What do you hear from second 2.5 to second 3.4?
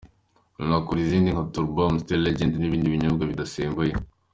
n’ibindi binyobwa